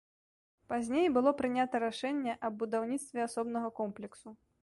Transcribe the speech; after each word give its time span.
Пазней 0.71 1.09
было 1.17 1.33
прынята 1.41 1.81
рашэнне 1.83 2.33
аб 2.49 2.53
будаўніцтве 2.63 3.19
асобнага 3.27 3.69
комплексу. 3.81 4.29